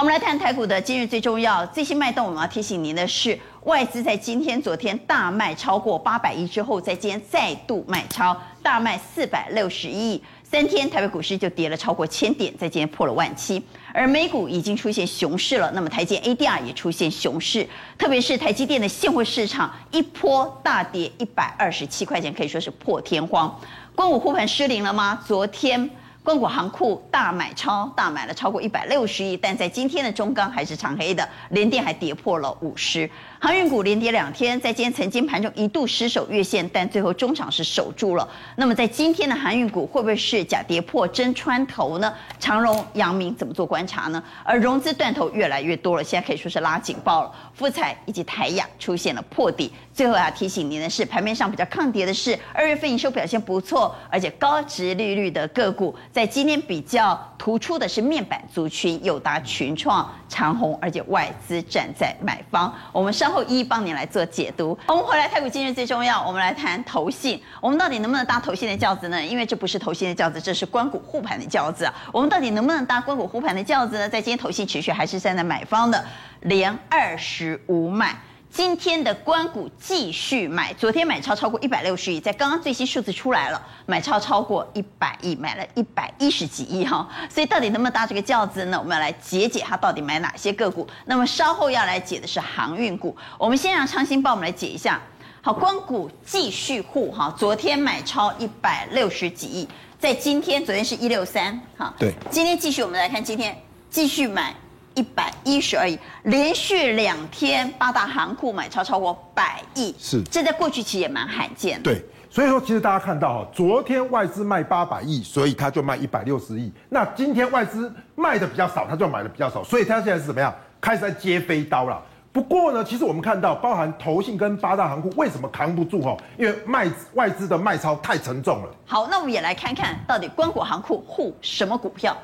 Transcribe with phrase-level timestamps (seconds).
[0.00, 2.24] 我们来谈台股的今日最重要最新脉动。
[2.24, 10.18] 我们要提醒您的是，外资在今天、昨天大卖超过八百亿之后，在今天再度买超，大卖四百六十亿。
[10.42, 13.62] 三天台北股市就跌了超过千点，在今天破了万七。
[13.92, 23.54] 而美股已经出现熊市了，那么台积 ADR 也出现熊市，特别是台积电的现货市场一波大跌一百二十七块钱，可以说是破天荒。
[23.94, 25.22] 光武护盘失灵了吗？
[25.26, 25.90] 昨天。
[26.22, 33.08] 光谷航库大买超，大买了超过一百六十亿，但在今天的中钢还是长黑的，联电还跌破了五十。
[33.42, 38.28] 航运股连跌两天，在今天曾经盘中一度失守月线，但最后中场是守住了。
[38.56, 42.12] 那么在今天的航运股会不会是假跌破真穿头呢？
[42.38, 44.22] 长荣、阳明怎么做观察呢？
[44.44, 47.32] 而融资断头越来越多了，现在可以说是拉警报了。
[47.54, 49.72] 富彩以及台亚出现了破底。
[49.94, 62.70] 最后要提醒您的是，盘面上比较抗跌的是二月份营收表现不错，而且高值利率的个股，在今天比较突出的是面板族群，友达、群创、长虹，而且外资站在买方。
[62.92, 63.29] 我们上。
[63.30, 64.76] 后一一帮你来做解读。
[64.86, 67.40] 我们回来，台股今日最重要，我们来谈投信。
[67.60, 69.22] 我们到底能不能搭投信的轿子呢？
[69.22, 71.90] 因为这不是投信的轿子，这是关谷护盘的轿子。
[72.12, 74.08] 我们到底能不能搭关谷护盘的轿子呢？
[74.08, 76.04] 在今天投信持续还是站在买方的，
[76.40, 78.16] 连二十五买。
[78.52, 88.78] 今天的关谷继续买，昨天买超超过一百六十亿，在刚刚最新数字出来了，买超超过一百亿，买了一百一十几亿哈，所以到底能不能搭这个轿子呢？
[88.78, 90.84] 我们要来解解它到底买哪些个股。
[91.06, 95.00] 那么稍后要来解的是航运股，我们先让昌兴帮我们来解一下。
[95.40, 103.56] 好，官股继续护哈，昨天买超一百六十几亿，在今天，昨天是一六三哈，对，今天继续，我们来看今天
[103.88, 104.52] 继续买。
[105.00, 111.84] 一百一十而已，连续两天八大行库买超超过百亿，是，这在过去其实也蛮罕见的。
[111.84, 116.70] 对，所以说其实大家看到哈，昨天外资卖八百亿，所以他就卖一百六十亿。
[116.90, 120.54] 那今天外资卖的比较少，他就买的比较少，所以他现在是怎么样？
[120.82, 121.98] 开始在接飞刀了。
[122.32, 126.16] 不过呢，其实我们看到，包含投信跟八大行库为什么扛不住哈？
[126.36, 128.68] 因为卖外资的卖超太沉重了。
[128.86, 132.16] 好，那我们也来看看到底关谷行库护什么股票。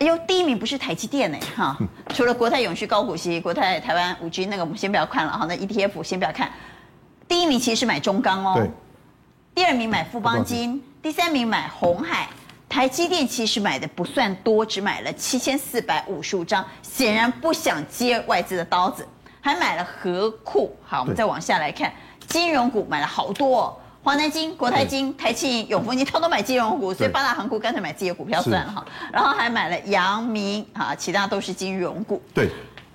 [0.00, 1.76] 哎呦，第一名不是台积电呢，哈，
[2.08, 6.50] 除了国泰永续高股息、国泰台湾五 G 那个，我们先不要看了哈，那 ETF 先不要看。
[7.28, 8.68] 第一名其实是买中钢哦，
[9.54, 12.28] 第二名买富邦金，第三名买红海。
[12.68, 19.06] 台积电其实买的不算多，只买了七千四百五十五张，显然不想接外资的刀子，
[19.40, 20.76] 还买了合库。
[20.82, 21.92] 好，我们再往下来看，
[22.26, 23.76] 金融股买了好多哦。
[24.04, 28.84] 华南金、国泰金、台企、永丰金，通通买金融股，所以八大行股干脆买自己的股票算了哈。
[29.10, 32.20] 然后还买了阳明啊，其他都是金融股。
[32.34, 32.50] 对，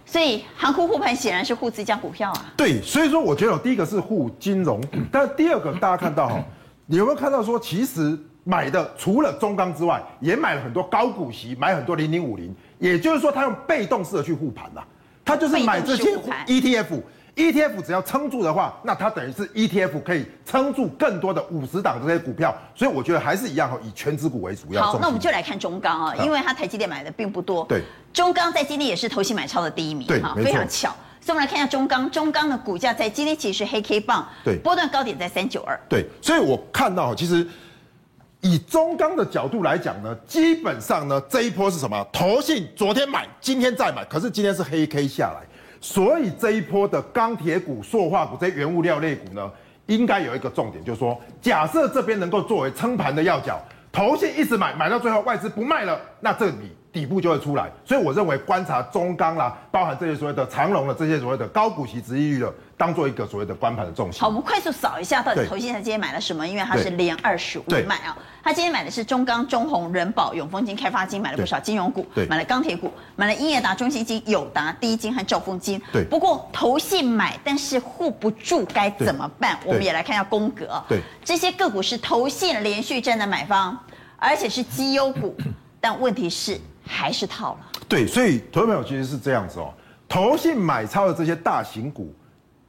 [0.06, 2.54] 所以航库护盘显然是护自家股票啊。
[2.56, 6.40] 对，所以说我觉得第一个是护金融股， 但第二个大家看到哈，
[6.86, 14.84] 你有没有看到说，其实买的除了中钢之外，也买了很多高股息，买很多零零五零，也就是说他用被动式的去护盘呐，
[15.26, 16.16] 他就是买这些
[16.46, 17.02] ETF。
[17.40, 24.84] ETF 只要撑住的话，那它等于是 ETF 可以撑住更多的五十档这些股票，所以我觉得还是一样以权值股为主要。
[24.84, 27.64] 好，那我们就来看中钢啊，因为它台积电买的并不多。
[27.64, 30.94] 对，中钢在今天也是投信买超的第一名，对，非常巧。
[31.22, 35.80] 所以我们来看一下中钢，中钢的股价在今天其实是黑 K 棒，对，波段高点在三九二。
[35.88, 37.48] 对，所以我看到其实
[38.42, 42.06] 以中钢的角度来讲呢，基本上呢这一波是什么？
[42.12, 45.48] 投信昨天买，今天再买，可是今天是黑 K 下来。
[45.82, 49.52] 所以这一波的钢铁股、塑化股这些原物料类股呢，
[49.86, 53.60] 应该有一个重点，就是说，假设这边能够作为撑盘的要角，
[53.92, 57.70] 投信一直买，买到最后外资不卖了，那这里底部就会出来。
[57.86, 62.54] 所以我认为观察中钢啦，包含这些所谓的长隆的这些所谓的高股息殖利率的。
[62.80, 64.22] 当做一个所谓的关盘的重心。
[64.22, 66.48] 好，我们快速扫一下，到底投信他今天买了什么？
[66.48, 68.18] 因为他是连二十五买啊。
[68.42, 75.82] 他今天买的是中钢、中鸿、仁宝、永丰金、开发金，买了不少金融股，买了钢铁股，买了英业达、中信金、友达、第一金和兆丰金。
[75.92, 76.06] 对。
[76.06, 79.60] 不过投信买，但是护不住，该怎么办？
[79.66, 80.82] 我们也来看一下宫格。
[80.88, 81.02] 对。
[81.22, 83.78] 这些个股是投信连续站在买方，
[84.16, 85.36] 而且是绩优股，
[85.82, 86.58] 但问题是
[86.90, 87.60] 还是套了。
[87.88, 89.72] 对，所以投资朋友其实是这样子哦，
[90.08, 92.14] 投信买超的这些大型股。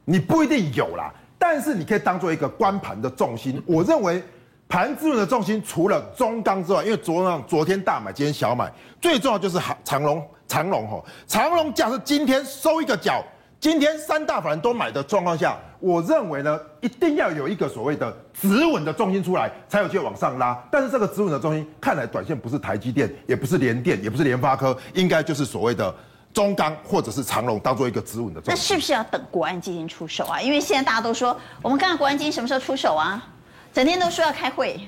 [0.05, 3.61] 你不一定有啦，但是你可以当做一个观盘的重心。
[3.65, 4.21] 我认为
[4.67, 13.23] 盘资的重心除了中钢之外，因为昨天昨天大买，今天小买，最重要就是长龙长龙哈，长龙假设今天收一个角，
[13.61, 20.59] 今天三大法人都买的状况下，我认为呢，一定要有一个所谓的止稳的重心出来，才有机会往上拉。
[20.71, 25.93] 但是这个止稳的重心，看来短线不是台积电，也不是联电，也不是联发科，应该就是所谓的。
[26.33, 30.39] 中钢或者是长荣当做一个止稳的，那是不是要等国安基金出手啊？
[30.39, 33.21] 因为现在大家都说，我们看看国安基金什么时候出手啊？
[33.73, 34.79] 整天都说要开会。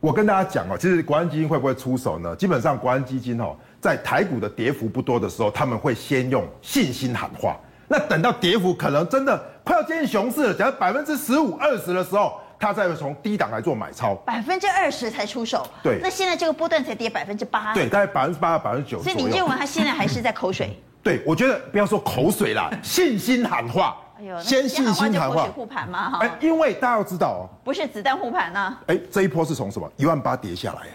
[0.00, 2.34] 我跟大家讲哦，其实国安基金会不会出手呢？
[2.34, 7.56] 基本上国安基金哦，在台股的跌幅不多的时候，他们会先用信心喊话。
[7.92, 15.66] 那等到跌幅可能真的快要接近熊市了，假如百分之十五、二十的时候，他再会从低档来做买超，百分之二十才出手。
[15.82, 17.74] 对，那现在这个波段才跌百分之八。
[17.74, 19.02] 对，大概百分之八到百分之九。
[19.02, 20.74] 所以你认为他现在还是在口水？
[21.04, 23.94] 对，我觉得不要说口水啦， 信心喊话。
[24.18, 25.44] 哎呦，先信心喊话。
[25.48, 26.18] 护盘嘛哈。
[26.22, 28.74] 哎，因为大家要知道哦，不是子弹护盘呢。
[28.86, 30.86] 哎，这一波是从什么一万八跌下来，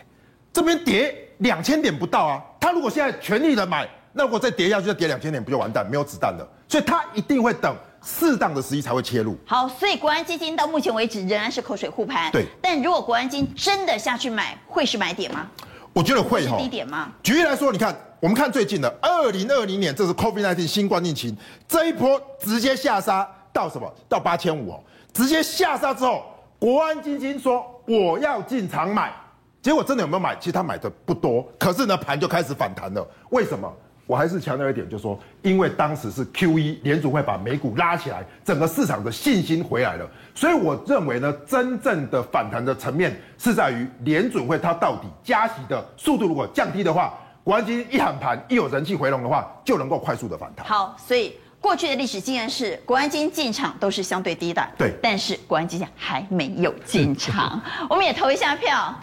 [0.52, 2.42] 这边跌两千点不到啊。
[2.60, 6.48] 他如果现在全力的买，那如果再跌下去，再跌两千点，不就完蛋，没有子弹了。
[6.68, 9.38] 所以他一定会等适当的时机才会切入。
[9.46, 12.32] 好，所以国安基金到目前为止仍然是口水护盘。
[12.32, 15.48] 对，但如果国安基金真的下去买，会是买点吗？
[15.94, 16.58] 我觉得会哈。
[16.58, 17.12] 是低点吗？
[17.22, 17.96] 举例来说，你看。
[18.20, 21.38] 我们看最近的二零二零年，这是 COVID-19 新冠疫情
[21.68, 23.88] 这一波直接下杀到什么？
[24.10, 26.26] 到八千五哦，直接下杀之后，
[26.58, 29.14] 国安基金说我要进场买，
[29.62, 30.36] 结果真的有没有买？
[30.38, 33.08] 其实他买的不多，可是呢盘就开始反弹了。
[33.30, 33.72] 为什么？
[34.08, 47.14] 我还是强调一点，就是说，因为当时是 QE 联储会把美股拉起来，整个市场的信心回来了，所以我认为呢，真正的反弹的层面是在于联准会它到底加息的速度如果降低的话。
[47.44, 50.68] 国安基金一喊盘，一有人气回笼的话，就能够快速的反弹。
[50.68, 54.62] 好，所以过去的历史经验是，国安基金进场都是相对低的。
[54.78, 58.94] 对，但是国安基金还没有进场， 我们也投一下票。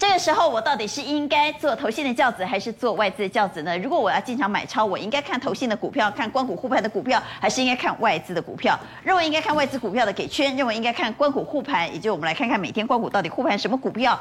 [0.00, 3.76] 这个时候，我到底是应该做投信的轿子，还是做外资的轿子呢？
[3.76, 8.80] 如果我要进场买超，我应该看投信的股票，看官股护盘的股票，还是应该看外资的股票？
[9.04, 14.18] 认为应该看外资股票的给圈，认为应该看官股护盘，以及我们来看看每天官股到底护盘什么股票，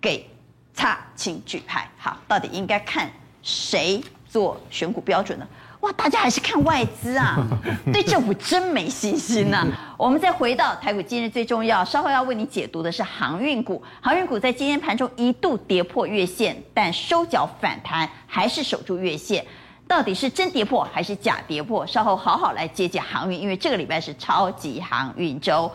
[0.00, 0.28] 给。
[0.74, 1.88] 差，请举牌。
[1.96, 3.08] 好，到底应该看
[3.42, 5.46] 谁做选股标准呢？
[5.86, 7.36] 哇，大家还是看外资啊，
[7.92, 9.94] 对政府真没信心呐、啊。
[9.96, 13.80] 我们再回到台股，今日最重要，稍后要为你解读的是航运股。
[14.00, 19.46] 航运股在今天盘中一度跌破月线，但收脚反弹，还是守住月线。
[19.86, 21.86] 到底是真跌破还是假跌破？
[21.86, 25.70] 稍后好好来解解航运，因为这个礼拜是超级航运周。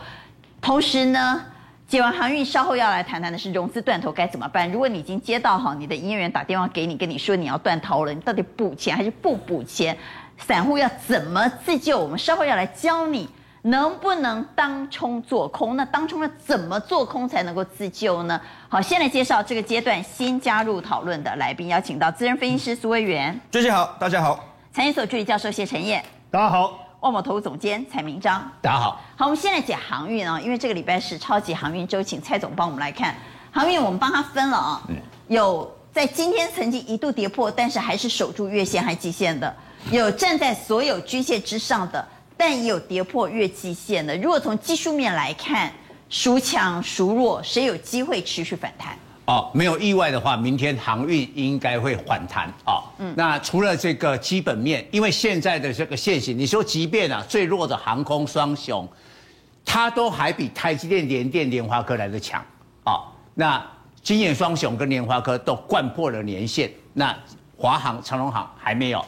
[0.60, 1.40] 同时呢。
[1.88, 4.70] 解完航运，稍后要来谈谈的是融资断头该怎么办？
[4.72, 9.96] 如果你已经接到好，你的营业员打电话给你，跟你说你要断头了，你到底补钱还是不补钱？
[10.38, 11.98] 散户要怎么自救？
[11.98, 13.28] 我们稍后要来教你
[13.60, 15.76] 能不能当冲做空。
[15.76, 18.40] 那当冲要怎么做空才能够自救呢？
[18.70, 24.42] 好，先来介绍这个阶段新加入讨论的来宾，邀请到资深分析师苏威元，娟姐好，大家好，
[24.72, 26.81] 产业所助理教授谢晨彦，大家好。
[27.02, 29.02] 万宝投顾总监蔡明章，大家好。
[29.16, 33.12] 好，我们现在讲航运啊，因为这个礼拜是超级航运周，请蔡总帮我们来看
[33.50, 33.82] 航运。
[33.82, 34.80] 我们帮他分了啊，
[35.26, 39.52] 有在今天曾经一度跌破，但是还是守住月线还季线的；
[39.90, 42.06] 有站在所有均线之上的，
[42.36, 44.16] 但也有跌破月季线的。
[44.18, 45.72] 如果从技术面来看，
[46.08, 48.96] 孰强孰弱，谁有机会持续反弹？
[49.24, 52.82] 哦，没有意外的话，明天航运应该会反弹哦。
[52.98, 58.86] 嗯，那除了这个基本面，因为现在的这个现形，你说即便啊最弱的航空双雄，
[59.64, 62.44] 它都还比台积电、联电、联华科来的强
[62.84, 63.04] 哦。
[63.32, 63.64] 那
[64.02, 67.16] 晶圆双雄跟联华科都掼破了年线，那
[67.56, 68.98] 华航、长荣航还没有。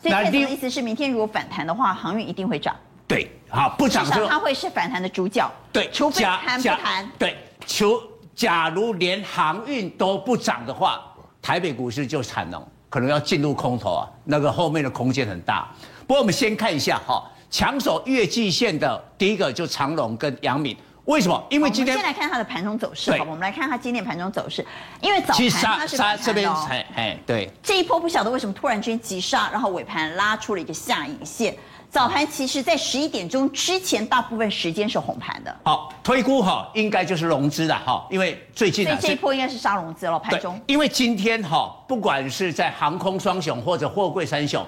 [0.00, 2.74] 所以蔡总的意思是，明天如果反弹的话，航运一定会涨。
[3.08, 5.50] 对，好，不涨就它会是反弹的主角。
[5.72, 7.10] 对，除非谈不谈。
[7.18, 8.00] 对，求。
[8.36, 11.02] 假如连航运都不涨的话，
[11.40, 15.66] 台北股市就惨了，可能要进入空头啊，那个后面的空间很大。
[16.06, 20.76] 不过我们先看一下哈，抢手月季线的第一个就长荣跟阳明，
[21.06, 21.42] 为什么？
[21.48, 24.64] 因为今天先来看它的盘中走势，好，我们来看它今天盘中走势，
[25.00, 31.56] 因为早盘它是杀这边，哎哎，对，这一波不晓得为什么突然之间急杀，然后尾盘拉出了一个下影线。
[31.96, 35.56] 早盘其实，在十一点钟之前，大部分时间是红盘的。
[35.64, 40.18] 好，推估哈，应该就是融资的哈，因为最近所以这一波应该是杀融资了。
[40.18, 44.62] 盘中，因为今天哈，不管是在航空双雄或者货柜三雄，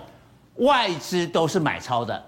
[0.54, 2.24] 外资都是买超的，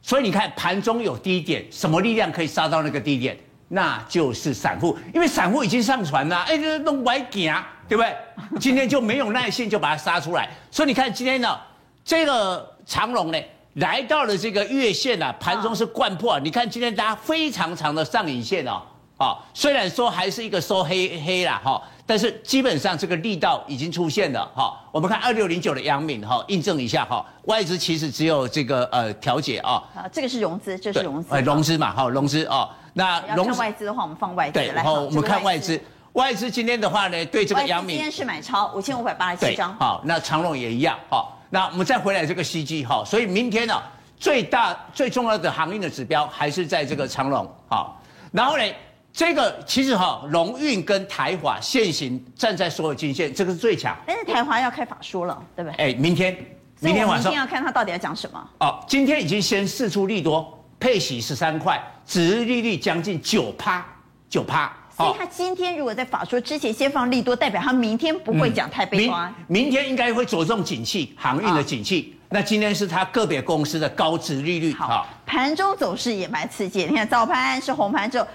[0.00, 3.36] 所以你看盘中有低点，什么力量可以杀到那个低点？
[3.66, 8.16] 那就是散户，因为散户已经上船了，哎，这弄歪行，对不对？
[8.60, 10.48] 今天就没有耐性，就把它杀出来。
[10.70, 11.58] 所以你看今天呢，
[12.04, 13.38] 这个长龙呢？
[13.74, 16.38] 来到了这个月线啊，盘中是掼破。
[16.40, 18.82] 你看今天大家非常长的上影线哦，
[19.18, 24.80] 哦，虽然说还是一个收黑黑啦哈，但是基本上这个力道已经出现了哈。
[24.92, 29.82] 我们看二六零九的阳明哈，印证一下哈，外资其实只有这个呃调节啊。
[29.94, 31.34] 啊，这个是融资，这是融资。
[31.34, 32.68] 呃，融资嘛，好，融资哦。
[32.92, 34.52] 那融资外资的话，我们放外资。
[34.52, 35.80] 对，然后我们看外资，
[36.12, 39.74] 外资今天的话呢，对这个阳明今天是买超五千五百八十七张。
[39.80, 41.26] 好，那长荣也一样哈。
[41.54, 43.80] 那我们再回来这个 CG 哈，所以明天呢，
[44.18, 47.96] 最大最重要的航运的指标还是在这个长荣哈。
[48.32, 48.64] 然后呢，
[49.12, 53.96] 这个其实哈，荣运跟台华现行站在所有均线，这个是最强。
[54.04, 55.92] 但是台华要开法说了，对不对？
[55.92, 56.36] 哎，明天，
[56.80, 58.50] 明天晚上要看他到底要讲什么。
[58.58, 63.86] 哦，今天已经先释出利多，配息十三块，殖利率将近九趴，
[64.28, 64.72] 九趴。
[64.96, 69.34] 所以他今天如果在法说之前先放利多，代表他明天不会讲太悲观。
[69.48, 72.16] 明，明天应该会着重景气，航运的景气。
[72.28, 74.72] 那今天是他个别公司的高值利率。
[74.74, 76.84] 好，盘中走势也蛮刺激。
[76.84, 78.26] 你看早盘是红盘之后。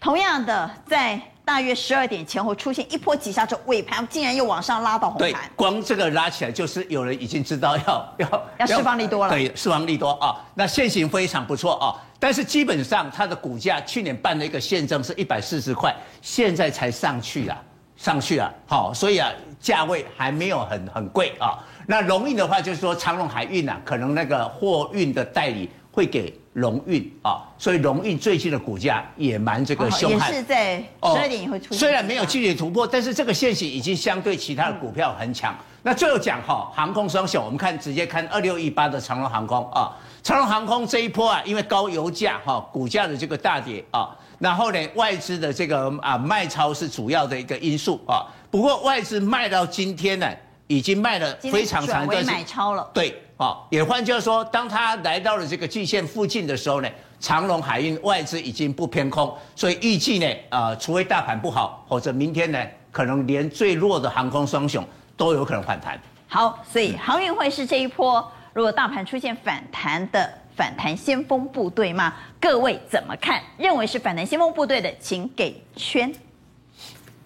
[0.00, 5.30] 同样的，在大约十二点前后出现一波急杀之后，尾盘竟然又往上拉到红盘。
[5.30, 9.30] 对，光这个拉起来，就是有人已经知道要要要释放利多了。
[9.34, 17.60] 对，释放利多啊，那线型非常不错啊，但是基本上它的股价去年办了一个现增是一百四十块，现在才上去啊，
[17.96, 21.58] 上去啊，好，所以啊，价位还没有很很贵啊。
[21.84, 26.32] 那龙运的话，就是说长荣海运啊，可能那个货运的代理会给。
[26.56, 31.78] 龙运啊，所以龙运最近的股价也蛮这个凶悍，也是在十二点也会出现。
[31.78, 35.54] 虽然没有剧烈突破，但是这个线型已经相对其他的股票很强。
[35.54, 39.90] 嗯、那最后讲哈，航空双雄，我们看直接看二六一八的长荣航空啊，
[40.22, 48.22] 长荣航空这一波啊，因为高油价哈，股价的这个大跌啊，然后呢，外资的这个啊卖超是主要的一个因素啊。
[48.48, 50.30] 不过外资卖到今天呢，
[50.68, 53.20] 已经卖了非常长一段时间，买超了，对。
[53.38, 65.98] 啊，也换句话说，当它来到了这个季线附近的时候呢，长荣海运外资已经不偏空，所以预计呢，呃，除非大盘不好，或者明天呢，可能连最弱的航空双雄都有可能反弹。
[66.28, 72.12] 好，所以航运会是这一波如果大盘出现反弹的反弹先锋部队吗？
[72.40, 73.40] 各位怎么看？
[73.56, 76.12] 认为是反弹先锋部队的，请给圈。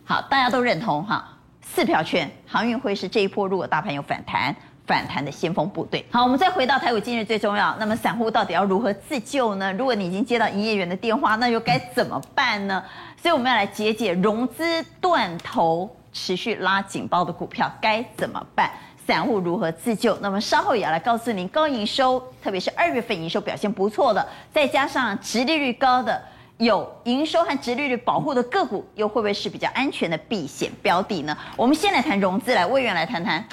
[0.04, 1.28] 好，大家都认同哈，
[1.62, 4.54] 四票圈，航运会是这一波如果大盘有反弹。
[4.86, 6.06] 反弹的先锋部队。
[6.12, 7.74] 好，我们再回到台股今日最重要。
[7.76, 9.72] 那么散户到底要如何自救呢？
[9.72, 12.80] 如果你已经接到营业员的电话，那又该怎么办呢？
[13.20, 18.70] 所以我们要来解解融资断头、持续拉警报的股票该怎么办？
[19.06, 20.16] 散户如何自救？
[20.22, 26.20] 那么稍后也要来告诉您，高营收，特别是二月份营收表现不错的，再加上殖利率高的，
[26.56, 31.36] 有营收和殖利率保护的个股，又会不会是比较安全的避险标的呢？
[31.54, 33.46] 我们先来谈融资，来魏源来谈谈。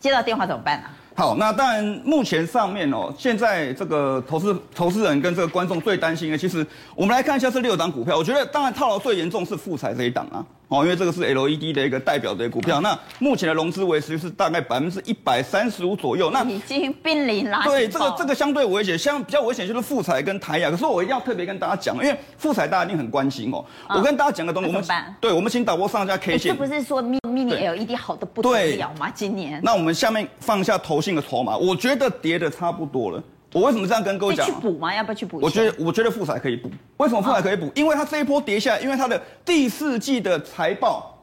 [0.00, 0.90] 接到电话怎么办呢、啊？
[1.16, 10.44] 好，那当然，目前上面哦，现在这个投资投资人跟这个观众最担心的，其实我们来看一下这六档股票，我觉得当然套牢最严重是富彩这一档啊。
[10.68, 16.28] 哦，因为这个是 LED 的一个代表的股票，那目前的融资维持是大概百分之一百三十五左右。
[16.32, 17.60] 那已经濒临了。
[17.64, 20.68] 对，这个这个相对危险，相比较危险就是富彩跟台亚。
[20.68, 23.64] 可是我一定要特别跟大家讲，因为富彩大家一定很关心哦。
[23.88, 24.84] 我跟大家讲个东西，我们
[25.20, 26.52] 对，我们请导播上一下 K 线。
[26.52, 29.08] 这不是说 mini LED 好的不得了吗？
[29.14, 29.60] 今年。
[29.62, 33.22] 那我们下面放一下投信的筹码，我觉得跌的差不多了。
[33.56, 34.44] 我为什么这样跟各位讲？
[34.44, 34.94] 去补吗？
[34.94, 35.38] 要不要去补？
[35.40, 36.70] 我觉得，我觉得富彩可以补。
[36.98, 37.72] 为什么富彩可以补？
[37.74, 41.14] 因为它这一波跌下来，因为它的第四季的财报。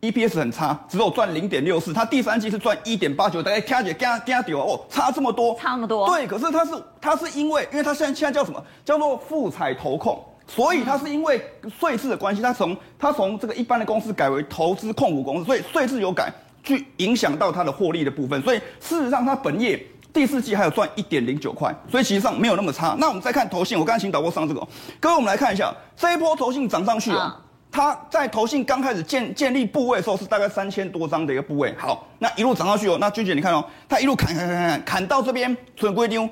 [0.00, 1.92] EPS 很差，只有赚零点六四。
[1.92, 6.08] 它第三季是赚一点八九，大概加起来加加掉哦，差这么多，差那么多。
[6.08, 8.64] 对，可是它是它是因为，因为它现在现在叫什么？
[8.84, 11.40] 叫做富彩投控，所以它是因为
[11.78, 16.32] 税制的关系，它从它从这个一般的公司改为投资控股公司，所以税制有改，
[16.64, 18.42] 去影响到它的获利的部分。
[18.42, 19.80] 所以事实上，它本业
[20.12, 22.94] 第四季还有赚一点零九块，所以其实上没有那么差。
[22.98, 24.66] 那我们再看投信，我刚才请导播上这个，
[25.00, 27.40] 各位我们来看一下这一波投信涨上去啊。
[27.74, 36.28] 它在投信刚开始建建立部位的时候是大概三千多张的一个部位，好，那一路涨上去哦，那君姐你看哦，它一路砍砍砍砍砍到这边，存归丢，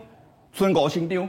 [0.53, 1.27] 存狗新丢，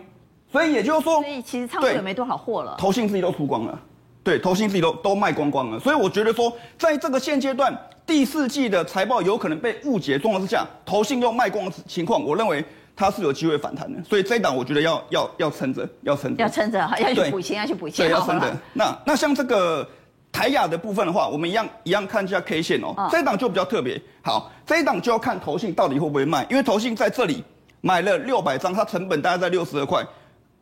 [0.51, 3.79] 所以也就是说，所以其实仓库也没多少货了，投信自己都出光了，
[4.21, 7.73] 对，投信自己都都卖光光了，所以我觉得说，在这个现阶段
[8.11, 12.61] 第四季的财报有可能被误解状况之下，投信又卖光的情况，我认为
[12.93, 18.53] 它是有机会反弹的，所以这一档我觉得要要要撑着，要撑着，要撑着，要去补钱，要去补钱，对，要撑着。
[18.73, 19.87] 那那像这个。
[20.33, 22.95] 台亚的部分的话，我们一样一样看一下 K 线哦。
[23.11, 27.43] 这一档就比较特别，好，这一档就要看投信到底会不会卖，因为投信在这里
[27.81, 30.01] 买了六百张，它成本大概在六十二块，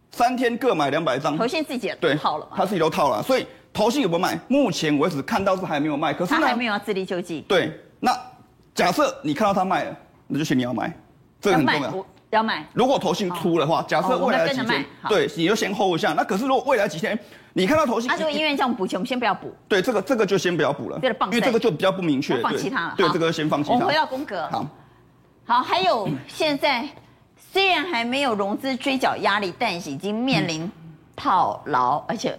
[0.10, 1.38] 三天各买两百张。
[1.38, 4.40] 投信自己也套了，他自己都套了，所以投信有没有卖？
[4.48, 7.42] 目前为止看到是还没有卖，可是他还没有要自力救济。
[7.48, 8.12] 对，那
[8.74, 9.96] 假设你看到他卖了，
[10.28, 10.94] 那就请你要买，
[11.40, 12.06] 这个很重要。
[12.32, 16.14] 要买，如果投信出的话，假设未来几天，对，你就先 hold 一下。
[16.14, 17.18] 那可是如果未来几天，
[17.54, 19.52] 你看到投信，他说医院叫我们补钱，我们先不要补。
[19.68, 22.94] 对，这个这个就先不要补了，因为这个就比较不明确，放弃它了。
[22.96, 23.74] 对，这个先放弃它。
[23.74, 24.48] 我们回到宫格。
[24.52, 24.64] 好，
[25.44, 26.88] 好，还有现在
[27.52, 30.72] 虽然还没有融资追缴压力，但是已经面临
[31.16, 32.38] 套牢，而且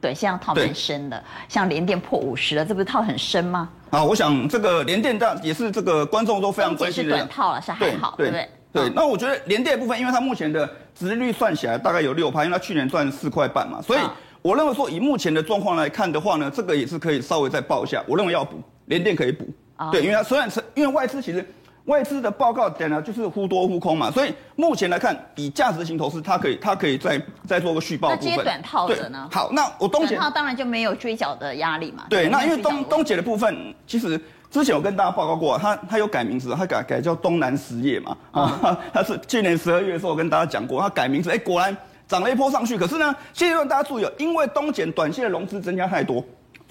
[0.00, 3.68] 对，现在套很深的，像联电破五十了，这不是套很深吗？
[3.90, 7.12] 啊，我想这个联电大也是这个观众都非常关心的。
[7.12, 8.48] 是短套了，是还好，对不对？
[8.72, 14.00] 对，那我觉得联电部分，因为它目前的值率算起来大概有六趴，因为它去年赚四块半嘛，所以
[14.40, 18.02] 我认为说以目前的状况来看的话呢，这个也是可以稍微再报一下。
[18.06, 19.46] 我认为要补，联电可以补。
[19.76, 21.44] 啊、对，因为它虽然是因为外资其实
[21.86, 28.30] 外资的报告点呢就是忽多忽空嘛，所以目前来看以价值型投资，它可以它可以再再做个续报部分。
[28.30, 29.28] 那接短套的呢？
[29.32, 32.04] 好，那我东姐短套当然就没有追缴的压力嘛。
[32.08, 34.20] 对，那因为东东姐的部分，其实
[34.50, 38.16] 之前我跟大家报告过，它它有改名字，它改改叫东南实业嘛。
[38.30, 41.76] 啊，它是去年十二月的时候我跟大家讲过，它改名字，哎，果然。
[42.08, 46.22] 涨了一波上去，可是呢，现阶段大家注意哦，因为东减短线的融资增加太多，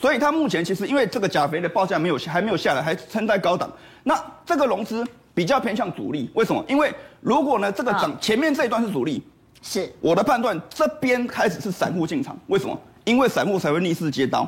[0.01, 3.71] 所以它目前其实因为这个钾肥的报价没有还没有下来，还撑在高档。
[4.03, 5.05] 那这个融资
[5.35, 6.65] 比较偏向主力，为什么？
[6.67, 6.91] 因为
[7.21, 9.21] 如果呢这个涨前面这一段是主力，
[9.61, 12.75] 是我的判断，这边开始是散户进场，为什么？
[13.03, 14.47] 因为散户才会逆势接刀，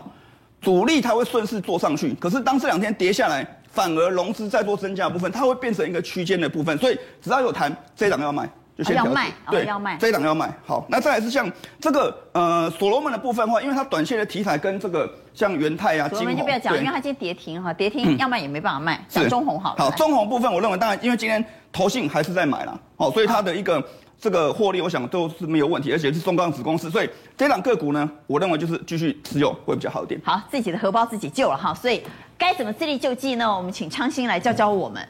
[0.60, 2.16] 主力它会顺势做上去。
[2.16, 8.50] 可是当这两天跌下来，反而融资再做增加的部分，它会变成一个区间的部分，所以只要有弹，这一档要卖。
[8.76, 10.52] 就先要卖，对，哦、要卖，这一档要卖。
[10.66, 19.00] 好，那再来是像这个呃所罗门的部分的话，因为它短线的题材跟这个像元泰啊、所罗门就不要讲，因为它今天跌停哈，跌停要卖也没办法卖。
[19.08, 19.76] 讲、嗯、中红好。
[19.78, 23.84] 好，中红部分我认为当然，因为今天投信还是在买了，哦，所以它的一个
[24.20, 30.20] 这个获利，我想都是没有问题，而且是中钢子公司，所以这档个股呢，我认为就是继续持有会比较好一点。
[30.26, 32.02] 好，自己的荷包自己救了哈，所以
[32.40, 33.56] 该怎么自力救济呢？
[33.56, 35.08] 我们请昌兴来教教我们，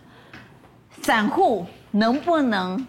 [1.02, 2.86] 散户能不能？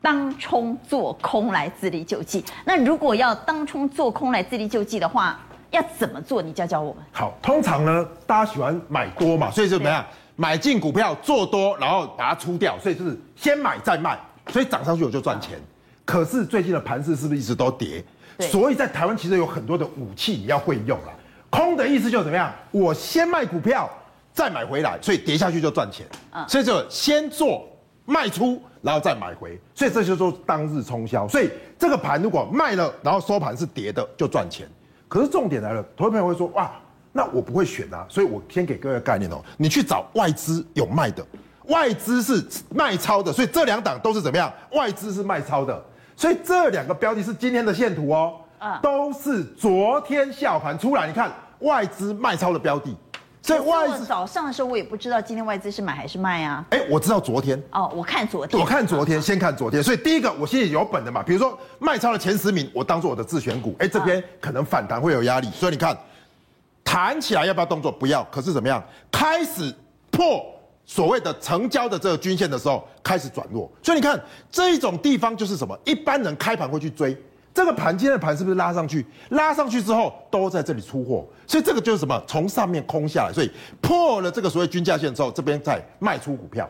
[0.00, 5.40] 当冲做空来自力救济，那如果要当冲做空来自力救济的话，
[5.70, 6.40] 要怎么做？
[6.40, 7.02] 你教教我们。
[7.10, 10.04] 好，通常呢，大家喜欢买多嘛，所以就怎么样？
[10.36, 14.16] 买进股票做多，然后把它出掉，所以就是先买再卖，
[14.52, 15.58] 所以涨上去我就赚钱。
[16.04, 18.02] 可是最近的盘势是不是一直都跌？
[18.38, 21.12] 所以在台湾其实有很多的武器你要会用了。
[21.50, 22.52] 空的意思就是怎么样？
[22.70, 23.90] 我先卖股票
[24.32, 26.06] 再买回来，所以跌下去就赚钱。
[26.32, 27.68] 嗯，所以就先做。
[28.10, 31.26] 卖出，然后再买回，所以这就是说当日冲销。
[31.28, 34.68] 所以这个盘如果卖了，然后收盘是跌的，就赚钱。
[35.08, 36.70] 可是重点来了，投资朋友会说：哇，
[37.12, 38.06] 那我不会选啊。
[38.08, 41.26] 所以我先给各位概念哦，你去找外资有卖的，
[41.68, 44.52] 外资是卖超的，所以这两档都是怎么样？
[44.72, 45.82] 外资是卖超的，
[46.14, 48.34] 所以这两个标的是今天的线图哦，
[48.82, 52.96] 都是昨天下盘出来，你看外资卖超的标的。
[53.48, 56.62] 所以外资早上的时候，我也不知道今天外资是买还是卖啊。
[56.68, 59.82] 哎，我知道昨天哦，我看昨天，我看昨天，先看昨天。
[59.82, 61.22] 所以第一个，我心里有本的嘛。
[61.22, 63.74] 比如说卖超的前十名，我当做我的自选股。
[63.78, 65.96] 哎，这边可能反弹会有压力，所以你看
[66.84, 67.90] 弹起来要不要动作？
[67.90, 68.22] 不要。
[68.24, 68.84] 可是怎么样？
[69.10, 69.74] 开始
[70.10, 70.44] 破
[70.84, 73.72] 所谓的成交的这个均线的时候，开始转弱。
[73.82, 75.74] 所以你看这一种地方就是什么？
[75.86, 77.16] 一般人开盘会去追。
[77.54, 79.04] 这个盘今天的盘是不是拉上去？
[79.30, 82.22] 拉上去之后都在这里出货，所以这个就是什么？
[82.26, 86.68] 从上面空下来，所以破了这个所谓均价线之后，这边再卖出股票，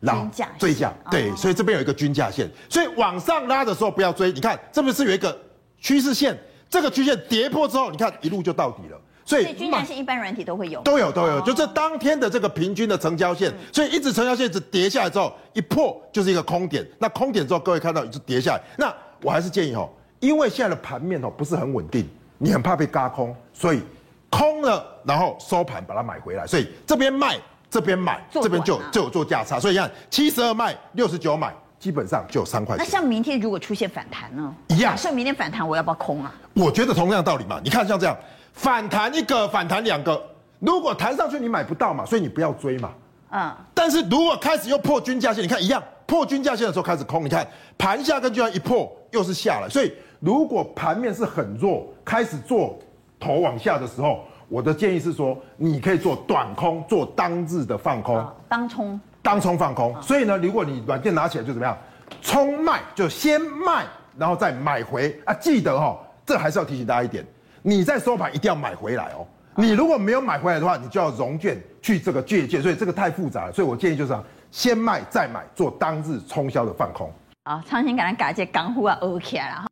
[0.00, 4.32] 然后追价，对，所以这边有一个均价线，所以往上拉的时候不要追。
[4.32, 5.38] 你看这边是有一个
[5.78, 6.36] 趋势线，
[6.68, 9.00] 这个趋势线跌破之后，你看一路就到底了。
[9.26, 16.86] 所以均价线一般软体都会有，都有都有，就这当天的这个平均的成交线，所以一直成交线一直跌下来之后，一破就是一个空点。
[16.98, 19.88] 那空点之后，各位看到一直跌下来，那我还是建议哈。
[20.24, 22.08] 因为现在的盘面哦不是很稳定，
[22.38, 23.82] 你很怕被嘎空，所以
[24.30, 27.38] 空了，然后收盘把它买回来，所以这边卖，
[27.70, 32.84] 这边买，这边就就有做价差，所以你看七十二卖，六十九买，基本上就有三块钱。
[32.84, 34.54] 那像明天如果出现反弹呢？
[34.68, 34.92] 一样。
[34.92, 36.32] 假设明天反弹，我要不要空啊？
[36.54, 38.16] 我觉得同样道理嘛，你看像这样
[38.52, 40.20] 反弹一个，反弹两个，
[40.58, 42.90] 如果弹上去你买不到嘛，所以你不要追嘛。
[43.30, 43.54] 嗯。
[43.74, 49.92] 但是如果开始又破均价线，你看一样，破均价线的时候开始空，你看盘下跟均价一破又是下来，所以。
[50.24, 52.78] 如果盘面是很弱，开始做
[53.20, 59.94] 头往下的时候，我的建议是说，你可以做短空，做当日的放空，当冲，当冲放空。
[60.00, 61.76] 所以呢，如果你软件拿起来就怎么样，
[62.22, 63.84] 冲卖就先卖，
[64.16, 65.34] 然后再买回啊。
[65.34, 67.22] 记得哈、哦，这还是要提醒大家一点，
[67.60, 69.26] 你在收盘一定要买回来哦。
[69.56, 73.52] 你如果没有买回来的话，你就要融券去这个借券，所以这个太复杂了。
[73.52, 74.16] 所以我建议就是
[74.50, 77.12] 先卖再买，做当日冲销的放空。
[77.42, 79.66] 啊，昌兴给咱改这港股啊，OK 了哈。